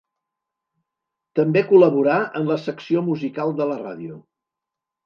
També 1.41 1.63
col·laborà 1.73 2.17
en 2.41 2.51
la 2.53 2.59
secció 2.65 3.05
musical 3.13 3.57
de 3.63 3.71
la 3.75 3.79
ràdio. 3.87 4.21